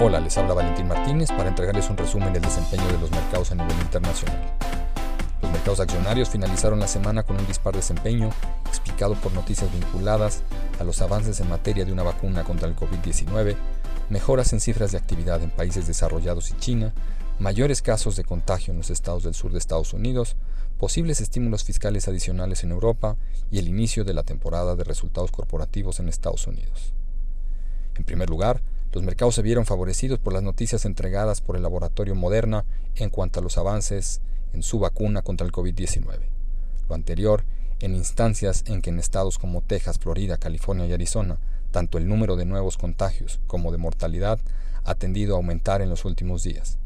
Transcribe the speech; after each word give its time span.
Hola, 0.00 0.20
les 0.20 0.38
habla 0.38 0.54
Valentín 0.54 0.86
Martínez 0.86 1.28
para 1.30 1.48
entregarles 1.48 1.90
un 1.90 1.96
resumen 1.96 2.32
del 2.32 2.42
desempeño 2.42 2.86
de 2.86 3.00
los 3.00 3.10
mercados 3.10 3.50
a 3.50 3.56
nivel 3.56 3.76
internacional. 3.80 4.38
Los 5.42 5.50
mercados 5.50 5.80
accionarios 5.80 6.28
finalizaron 6.28 6.78
la 6.78 6.86
semana 6.86 7.24
con 7.24 7.36
un 7.36 7.44
dispar 7.48 7.74
desempeño 7.74 8.30
explicado 8.68 9.16
por 9.16 9.32
noticias 9.32 9.72
vinculadas 9.72 10.44
a 10.78 10.84
los 10.84 11.02
avances 11.02 11.40
en 11.40 11.48
materia 11.48 11.84
de 11.84 11.92
una 11.92 12.04
vacuna 12.04 12.44
contra 12.44 12.68
el 12.68 12.76
COVID-19, 12.76 13.56
mejoras 14.08 14.52
en 14.52 14.60
cifras 14.60 14.92
de 14.92 14.98
actividad 14.98 15.42
en 15.42 15.50
países 15.50 15.88
desarrollados 15.88 16.52
y 16.52 16.56
China, 16.58 16.92
mayores 17.40 17.82
casos 17.82 18.14
de 18.14 18.22
contagio 18.22 18.70
en 18.70 18.78
los 18.78 18.90
estados 18.90 19.24
del 19.24 19.34
sur 19.34 19.50
de 19.50 19.58
Estados 19.58 19.94
Unidos, 19.94 20.36
posibles 20.78 21.20
estímulos 21.20 21.64
fiscales 21.64 22.06
adicionales 22.06 22.62
en 22.62 22.70
Europa 22.70 23.16
y 23.50 23.58
el 23.58 23.66
inicio 23.66 24.04
de 24.04 24.14
la 24.14 24.22
temporada 24.22 24.76
de 24.76 24.84
resultados 24.84 25.32
corporativos 25.32 25.98
en 25.98 26.08
Estados 26.08 26.46
Unidos. 26.46 26.92
En 27.96 28.04
primer 28.04 28.30
lugar, 28.30 28.62
los 28.92 29.02
mercados 29.02 29.34
se 29.34 29.42
vieron 29.42 29.66
favorecidos 29.66 30.18
por 30.18 30.32
las 30.32 30.42
noticias 30.42 30.84
entregadas 30.84 31.40
por 31.40 31.56
el 31.56 31.62
laboratorio 31.62 32.14
Moderna 32.14 32.64
en 32.96 33.10
cuanto 33.10 33.40
a 33.40 33.42
los 33.42 33.58
avances 33.58 34.20
en 34.54 34.62
su 34.62 34.78
vacuna 34.78 35.22
contra 35.22 35.46
el 35.46 35.52
COVID-19. 35.52 36.20
Lo 36.88 36.94
anterior, 36.94 37.44
en 37.80 37.94
instancias 37.94 38.64
en 38.66 38.80
que 38.80 38.90
en 38.90 38.98
estados 38.98 39.38
como 39.38 39.60
Texas, 39.60 39.98
Florida, 39.98 40.38
California 40.38 40.86
y 40.86 40.92
Arizona, 40.92 41.38
tanto 41.70 41.98
el 41.98 42.08
número 42.08 42.36
de 42.36 42.46
nuevos 42.46 42.78
contagios 42.78 43.40
como 43.46 43.72
de 43.72 43.78
mortalidad 43.78 44.38
ha 44.84 44.94
tendido 44.94 45.34
a 45.34 45.36
aumentar 45.36 45.82
en 45.82 45.90
los 45.90 46.06
últimos 46.06 46.42
días, 46.42 46.78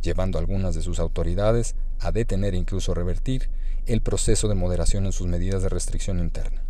llevando 0.00 0.38
algunas 0.38 0.74
de 0.74 0.80
sus 0.80 0.98
autoridades 0.98 1.74
a 2.00 2.12
detener 2.12 2.54
e 2.54 2.58
incluso 2.58 2.94
revertir 2.94 3.50
el 3.84 4.00
proceso 4.00 4.48
de 4.48 4.54
moderación 4.54 5.04
en 5.04 5.12
sus 5.12 5.26
medidas 5.26 5.62
de 5.62 5.68
restricción 5.68 6.18
interna. 6.18 6.62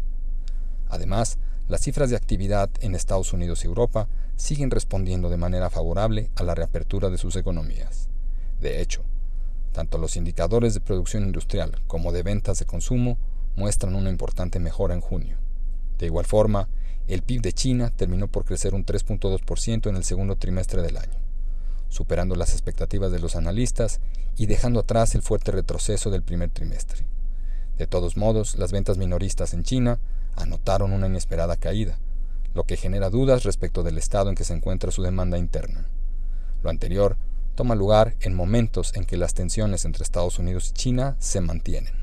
Además, 0.89 1.39
las 1.69 1.83
cifras 1.83 2.11
de 2.11 2.17
actividad 2.17 2.69
en 2.81 2.95
Estados 2.95 3.33
Unidos 3.33 3.65
y 3.65 3.69
Europa 3.69 4.09
siguen 4.37 4.71
respondiendo 4.71 5.29
de 5.29 5.37
manera 5.37 5.71
favorable 5.71 6.31
a 6.37 6.43
la 6.43 6.55
reapertura 6.55 7.11
de 7.11 7.19
sus 7.19 7.37
economías. 7.37 8.09
De 8.61 8.81
hecho, 8.81 9.03
tanto 9.73 9.99
los 9.99 10.17
indicadores 10.17 10.75
de 10.75 10.81
producción 10.81 11.25
industrial 11.25 11.81
como 11.87 12.13
de 12.13 12.23
ventas 12.23 12.59
de 12.59 12.67
consumo 12.67 13.19
muestran 13.57 13.95
una 13.95 14.11
importante 14.11 14.61
mejora 14.61 14.95
en 14.95 15.01
junio. 15.01 15.37
De 15.99 16.07
igual 16.07 16.27
forma, 16.27 16.69
el 17.09 17.23
PIB 17.23 17.43
de 17.43 17.53
China 17.53 17.91
terminó 17.95 18.29
por 18.29 18.45
crecer 18.45 18.75
un 18.75 18.87
3.2% 18.87 19.89
en 19.89 19.97
el 19.97 20.05
segundo 20.05 20.37
trimestre 20.37 20.83
del 20.83 20.97
año, 20.97 21.19
superando 21.89 22.37
las 22.37 22.53
expectativas 22.53 23.11
de 23.11 23.19
los 23.19 23.35
analistas 23.35 24.01
y 24.37 24.47
dejando 24.47 24.81
atrás 24.81 25.15
el 25.15 25.23
fuerte 25.23 25.53
retroceso 25.53 26.11
del 26.11 26.23
primer 26.23 26.51
trimestre. 26.51 27.05
De 27.79 27.87
todos 27.87 28.17
modos, 28.17 28.57
las 28.57 28.73
ventas 28.73 28.99
minoristas 28.99 29.55
en 29.55 29.65
China 29.65 29.99
anotaron 30.37 30.93
una 30.93 31.07
inesperada 31.07 31.57
caída, 31.57 31.99
lo 32.55 32.65
que 32.65 32.77
genera 32.77 33.11
dudas 33.11 33.45
respecto 33.45 33.83
del 33.83 33.99
estado 33.99 34.29
en 34.29 34.35
que 34.35 34.45
se 34.45 34.55
encuentra 34.55 34.91
su 34.91 35.03
demanda 35.03 35.39
interna. 35.39 35.87
Lo 36.63 36.71
anterior 36.71 37.17
toma 37.55 37.75
lugar 37.75 38.15
en 38.21 38.35
momentos 38.35 38.93
en 38.95 39.05
que 39.05 39.17
las 39.17 39.35
tensiones 39.35 39.85
entre 39.85 40.03
Estados 40.03 40.39
Unidos 40.39 40.71
y 40.71 40.73
China 40.75 41.17
se 41.19 41.41
mantienen, 41.41 41.95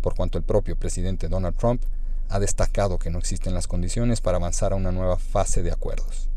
por 0.00 0.14
cuanto 0.14 0.38
el 0.38 0.44
propio 0.44 0.76
presidente 0.76 1.28
Donald 1.28 1.56
Trump 1.56 1.82
ha 2.28 2.38
destacado 2.38 2.98
que 2.98 3.10
no 3.10 3.18
existen 3.18 3.54
las 3.54 3.66
condiciones 3.66 4.20
para 4.20 4.36
avanzar 4.36 4.72
a 4.72 4.76
una 4.76 4.92
nueva 4.92 5.18
fase 5.18 5.62
de 5.62 5.72
acuerdos. 5.72 6.28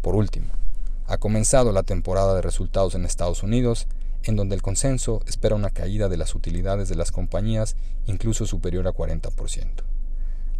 Por 0.00 0.14
último, 0.14 0.48
ha 1.06 1.18
comenzado 1.18 1.72
la 1.72 1.82
temporada 1.82 2.34
de 2.34 2.42
resultados 2.42 2.94
en 2.94 3.04
Estados 3.04 3.42
Unidos, 3.42 3.86
en 4.24 4.36
donde 4.36 4.54
el 4.54 4.62
consenso 4.62 5.22
espera 5.26 5.54
una 5.54 5.70
caída 5.70 6.08
de 6.08 6.16
las 6.16 6.34
utilidades 6.34 6.88
de 6.88 6.96
las 6.96 7.12
compañías 7.12 7.76
incluso 8.06 8.46
superior 8.46 8.86
a 8.86 8.92
40%. 8.92 9.97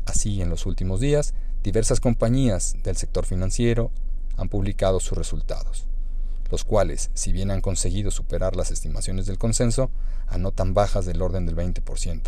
Así, 0.08 0.40
en 0.40 0.48
los 0.48 0.64
últimos 0.64 1.00
días, 1.00 1.34
diversas 1.62 2.00
compañías 2.00 2.76
del 2.82 2.96
sector 2.96 3.26
financiero 3.26 3.90
han 4.38 4.48
publicado 4.48 5.00
sus 5.00 5.18
resultados, 5.18 5.86
los 6.50 6.64
cuales, 6.64 7.10
si 7.12 7.30
bien 7.30 7.50
han 7.50 7.60
conseguido 7.60 8.10
superar 8.10 8.56
las 8.56 8.70
estimaciones 8.70 9.26
del 9.26 9.36
consenso, 9.36 9.90
anotan 10.26 10.72
bajas 10.72 11.04
del 11.04 11.20
orden 11.20 11.44
del 11.44 11.56
20%, 11.56 12.22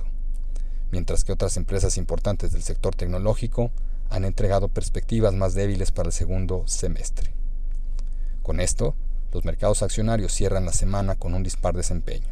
mientras 0.91 1.25
que 1.25 1.33
otras 1.33 1.57
empresas 1.57 1.97
importantes 1.97 2.53
del 2.53 2.63
sector 2.63 2.95
tecnológico 2.95 3.71
han 4.11 4.27
entregado 4.27 4.69
perspectivas 4.69 5.33
más 5.33 5.55
débiles 5.55 5.91
para 5.91 6.09
el 6.09 6.13
segundo 6.13 6.65
semestre. 6.67 7.33
Con 8.43 8.61
esto, 8.61 8.95
los 9.33 9.47
mercados 9.47 9.83
accionarios 9.83 10.35
cierran 10.35 10.67
la 10.67 10.75
semana 10.75 11.17
con 11.17 11.33
un 11.33 11.43
dispar 11.43 11.75
desempeño. 11.75 12.29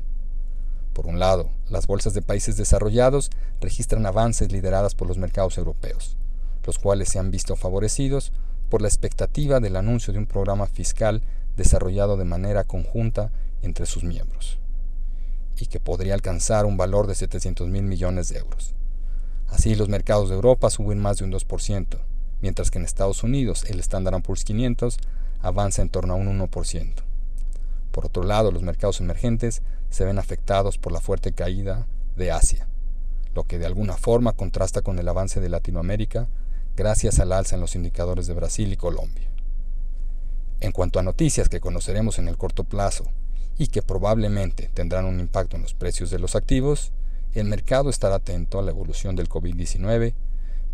Por 0.99 1.07
un 1.07 1.21
lado, 1.21 1.49
las 1.71 1.87
bolsas 1.87 2.13
de 2.13 2.23
países 2.23 2.57
desarrollados 2.57 3.31
registran 3.61 4.05
avances 4.05 4.51
lideradas 4.51 4.97
por 4.97 5.07
los 5.07 5.17
mercados 5.17 5.57
europeos, 5.57 6.17
los 6.67 6.81
cuales 6.81 7.09
se 7.09 7.21
han 7.21 7.31
visto 7.31 7.55
favorecidos 7.55 8.33
por 8.69 8.83
la 8.83 8.89
expectativa 8.89 9.61
del 9.61 9.77
anuncio 9.77 10.13
de 10.13 10.19
un 10.19 10.27
programa 10.27 10.67
fiscal 10.67 11.23
desarrollado 11.57 12.17
de 12.17 12.25
manera 12.25 12.65
conjunta 12.65 13.31
entre 13.63 13.87
sus 13.87 14.03
miembros, 14.03 14.59
y 15.57 15.67
que 15.67 15.79
podría 15.79 16.15
alcanzar 16.15 16.67
un 16.67 16.77
valor 16.77 17.07
de 17.07 17.15
700 17.15 17.69
mil 17.69 17.85
millones 17.85 18.29
de 18.31 18.39
euros. 18.39 18.75
Así, 19.51 19.77
los 19.77 19.89
mercados 19.89 20.31
de 20.31 20.35
Europa 20.35 20.69
suben 20.69 20.99
más 20.99 21.19
de 21.19 21.27
un 21.27 21.31
2%, 21.31 21.97
mientras 22.43 22.73
que 22.73 22.79
en 22.79 22.85
Estados 22.85 23.23
Unidos 23.23 23.65
el 23.69 23.79
Standard 23.79 24.21
Poor's 24.21 24.43
500 24.43 24.99
avanza 25.43 25.81
en 25.81 25.91
torno 25.91 26.15
a 26.15 26.17
un 26.17 26.27
1%. 26.41 27.08
Por 27.99 28.07
otro 28.07 28.23
lado, 28.23 28.53
los 28.53 28.63
mercados 28.63 29.01
emergentes 29.01 29.61
se 29.91 30.05
ven 30.05 30.21
afectados 30.21 30.79
por 30.79 30.93
la 30.93 31.01
fuerte 31.01 31.33
caída 31.33 31.89
de 32.15 32.31
Asia, 32.31 32.69
lo 33.35 33.43
que 33.43 33.59
de 33.59 33.67
alguna 33.67 33.97
forma 33.97 34.35
contrasta 34.35 34.83
con 34.83 35.01
el 35.01 35.09
avance 35.09 35.41
de 35.41 35.49
Latinoamérica 35.49 36.29
gracias 36.77 37.19
al 37.19 37.33
alza 37.33 37.57
en 37.57 37.61
los 37.61 37.75
indicadores 37.75 38.29
de 38.29 38.35
Brasil 38.35 38.73
y 38.73 38.77
Colombia. 38.77 39.29
En 40.61 40.71
cuanto 40.71 41.01
a 41.01 41.03
noticias 41.03 41.49
que 41.49 41.59
conoceremos 41.59 42.21
en 42.21 42.29
el 42.29 42.37
corto 42.37 42.63
plazo 42.63 43.05
y 43.59 43.67
que 43.67 43.83
probablemente 43.83 44.71
tendrán 44.73 45.05
un 45.05 45.19
impacto 45.19 45.57
en 45.57 45.63
los 45.63 45.75
precios 45.75 46.09
de 46.09 46.21
los 46.21 46.37
activos, 46.37 46.93
el 47.35 47.47
mercado 47.47 47.91
estará 47.91 48.15
atento 48.15 48.61
a 48.61 48.63
la 48.63 48.71
evolución 48.71 49.17
del 49.17 49.29
COVID-19, 49.29 50.15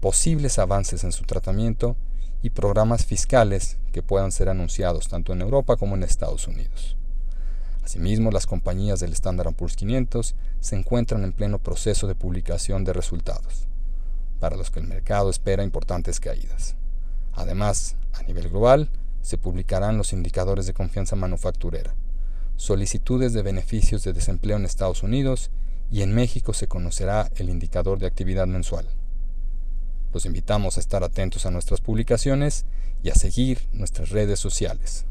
posibles 0.02 0.58
avances 0.58 1.04
en 1.04 1.12
su 1.12 1.24
tratamiento 1.24 1.96
y 2.42 2.50
programas 2.50 3.06
fiscales 3.06 3.78
que 3.92 4.02
puedan 4.02 4.30
ser 4.30 4.50
anunciados 4.50 5.08
tanto 5.08 5.32
en 5.32 5.40
Europa 5.40 5.78
como 5.78 5.94
en 5.94 6.02
Estados 6.02 6.46
Unidos. 6.48 6.98
Asimismo, 7.84 8.30
las 8.30 8.46
compañías 8.46 9.00
del 9.00 9.12
Standard 9.12 9.52
Poor's 9.52 9.76
500 9.76 10.34
se 10.60 10.74
encuentran 10.74 11.22
en 11.22 11.34
pleno 11.34 11.58
proceso 11.58 12.06
de 12.06 12.14
publicación 12.14 12.82
de 12.82 12.94
resultados, 12.94 13.66
para 14.40 14.56
los 14.56 14.70
que 14.70 14.80
el 14.80 14.86
mercado 14.86 15.28
espera 15.28 15.62
importantes 15.62 16.18
caídas. 16.18 16.76
Además, 17.34 17.96
a 18.14 18.22
nivel 18.22 18.48
global, 18.48 18.88
se 19.20 19.36
publicarán 19.36 19.98
los 19.98 20.14
indicadores 20.14 20.66
de 20.66 20.72
confianza 20.72 21.14
manufacturera, 21.14 21.94
solicitudes 22.56 23.34
de 23.34 23.42
beneficios 23.42 24.02
de 24.02 24.14
desempleo 24.14 24.56
en 24.56 24.64
Estados 24.64 25.02
Unidos 25.02 25.50
y 25.90 26.00
en 26.00 26.14
México 26.14 26.54
se 26.54 26.68
conocerá 26.68 27.30
el 27.36 27.50
indicador 27.50 27.98
de 27.98 28.06
actividad 28.06 28.46
mensual. 28.46 28.88
Los 30.14 30.24
invitamos 30.24 30.78
a 30.78 30.80
estar 30.80 31.04
atentos 31.04 31.44
a 31.44 31.50
nuestras 31.50 31.82
publicaciones 31.82 32.64
y 33.02 33.10
a 33.10 33.14
seguir 33.14 33.60
nuestras 33.72 34.08
redes 34.08 34.40
sociales. 34.40 35.04